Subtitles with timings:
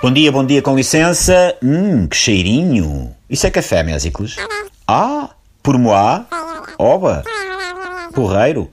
[0.00, 1.56] Bom dia, bom dia, com licença.
[1.60, 3.14] Hum, que cheirinho.
[3.28, 4.36] Isso é café, Mésicles?
[4.86, 6.24] Ah, por moá?
[6.78, 7.24] Oba.
[8.14, 8.70] Porreiro.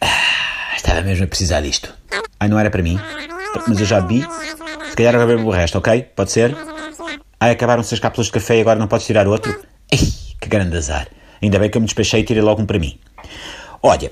[0.00, 1.94] Ah, estava mesmo a precisar disto.
[2.40, 2.98] Ai, não era para mim.
[3.68, 4.26] Mas eu já bebi.
[4.90, 6.02] Se calhar agora bebo o resto, ok?
[6.16, 6.56] Pode ser?
[7.38, 9.56] Ai, acabaram-se as cápsulas de café e agora não podes tirar outro?
[9.92, 9.98] Ei,
[10.40, 11.06] que grande azar.
[11.40, 12.98] Ainda bem que eu me despachei e tirei logo um para mim.
[13.80, 14.10] Olha,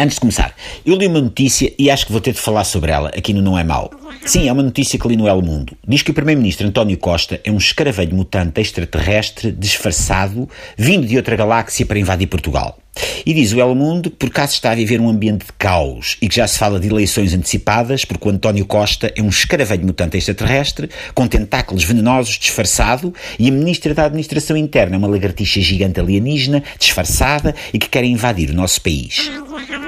[0.00, 0.56] Antes de começar,
[0.86, 3.42] eu li uma notícia e acho que vou ter de falar sobre ela aqui no
[3.42, 3.90] Não É Mal.
[4.24, 5.76] Sim, é uma notícia que li no El Mundo.
[5.86, 11.36] Diz que o Primeiro-Ministro António Costa é um escaravelho mutante extraterrestre disfarçado, vindo de outra
[11.36, 12.78] galáxia para invadir Portugal.
[13.24, 16.16] E diz o El Mundo que por acaso está a viver um ambiente de caos
[16.20, 19.86] e que já se fala de eleições antecipadas porque o António Costa é um escaravelho
[19.86, 25.60] mutante extraterrestre com tentáculos venenosos disfarçado e a Ministra da Administração Interna é uma lagartixa
[25.60, 29.30] gigante alienígena disfarçada e que quer invadir o nosso país.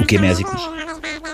[0.03, 0.61] O que é, Mésicos?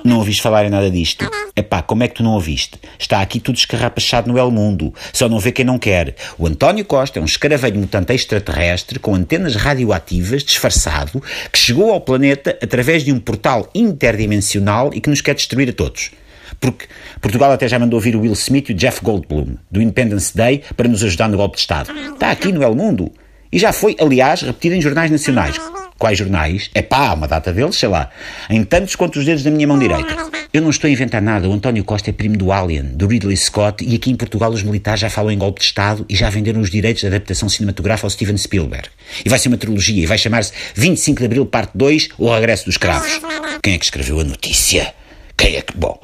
[0.04, 1.26] Não ouviste falar em nada disto?
[1.56, 2.78] Epá, como é que tu não ouviste?
[2.98, 4.92] Está aqui tudo escarrapachado no El Mundo.
[5.10, 6.14] Só não vê quem não quer.
[6.36, 12.02] O António Costa é um escaravelho mutante extraterrestre com antenas radioativas, disfarçado, que chegou ao
[12.02, 16.10] planeta através de um portal interdimensional e que nos quer destruir a todos.
[16.60, 16.86] Porque
[17.22, 20.62] Portugal até já mandou vir o Will Smith e o Jeff Goldblum, do Independence Day,
[20.76, 21.90] para nos ajudar no golpe de Estado.
[22.12, 23.10] Está aqui no El Mundo.
[23.50, 25.58] E já foi, aliás, repetido em jornais nacionais.
[25.98, 26.70] Quais jornais?
[26.74, 28.08] É pá, uma data deles, sei lá.
[28.48, 30.16] Em tantos quanto os dedos da minha mão direita.
[30.52, 31.48] Eu não estou a inventar nada.
[31.48, 34.62] O António Costa é primo do Alien, do Ridley Scott, e aqui em Portugal os
[34.62, 38.06] militares já falam em golpe de Estado e já venderam os direitos de adaptação cinematográfica
[38.06, 38.88] ao Steven Spielberg.
[39.24, 42.66] E vai ser uma trilogia e vai chamar-se 25 de Abril, parte 2, O Regresso
[42.66, 43.20] dos Cravos.
[43.60, 44.94] Quem é que escreveu a notícia?
[45.36, 45.76] Quem é que.
[45.76, 46.00] Bom,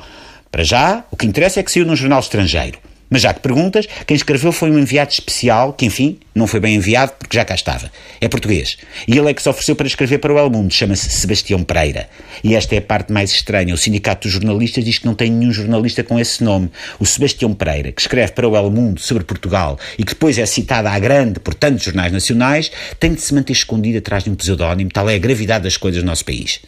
[0.50, 2.78] para já, o que interessa é que saiu num jornal estrangeiro.
[3.14, 6.74] Mas já que perguntas, quem escreveu foi um enviado especial, que enfim, não foi bem
[6.74, 7.88] enviado porque já cá estava.
[8.20, 8.76] É português.
[9.06, 12.08] E ele é que se ofereceu para escrever para o El Mundo, chama-se Sebastião Pereira.
[12.42, 13.72] E esta é a parte mais estranha.
[13.72, 16.72] O Sindicato dos Jornalistas diz que não tem nenhum jornalista com esse nome.
[16.98, 20.44] O Sebastião Pereira, que escreve para o El Mundo sobre Portugal e que depois é
[20.44, 24.34] citado à grande por tantos jornais nacionais, tem de se manter escondido atrás de um
[24.34, 26.58] pseudónimo, tal é a gravidade das coisas no nosso país.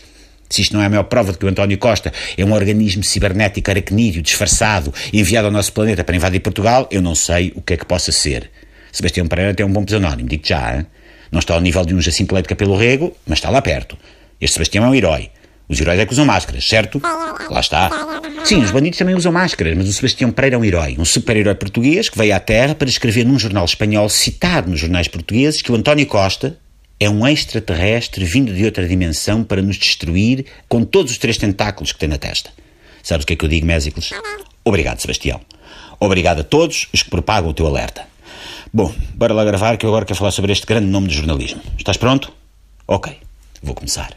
[0.48, 3.02] Se isto não é a maior prova de que o António Costa é um organismo
[3.02, 7.74] cibernético aracnídeo, disfarçado, enviado ao nosso planeta para invadir Portugal, eu não sei o que
[7.74, 8.50] é que possa ser.
[8.92, 10.76] Sebastião Pereira tem um bom pseudónimo, digo já.
[10.76, 10.86] Hein?
[11.30, 13.96] Não está ao nível de um Jacinto Leite Capelo Rego, mas está lá perto.
[14.40, 15.30] Este Sebastião é um herói.
[15.68, 17.00] Os heróis é que usam máscaras, certo?
[17.50, 17.90] Lá está.
[18.44, 21.56] Sim, os bandidos também usam máscaras, mas o Sebastião Pereira é um herói, um super-herói
[21.56, 25.72] português que veio à Terra para escrever num jornal espanhol citado nos jornais portugueses que
[25.72, 26.56] o António Costa,
[26.98, 31.92] é um extraterrestre vindo de outra dimensão para nos destruir com todos os três tentáculos
[31.92, 32.50] que tem na testa.
[33.02, 34.10] Sabes o que é que eu digo, Mésicles?
[34.64, 35.40] Obrigado, Sebastião.
[36.00, 38.04] Obrigado a todos os que propagam o teu alerta.
[38.72, 41.62] Bom, bora lá gravar que eu agora quero falar sobre este grande nome de jornalismo.
[41.78, 42.32] Estás pronto?
[42.86, 43.16] Ok,
[43.62, 44.10] vou começar.